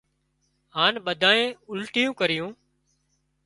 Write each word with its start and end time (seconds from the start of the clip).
هانَ 0.75 0.93
ٻڌانئي 1.05 1.45
اُلٽيون 1.71 2.11
ڪريون 2.19 2.51